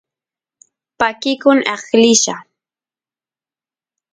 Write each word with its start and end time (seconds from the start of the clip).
pakikun 0.99 1.59
eqlilla 1.73 2.35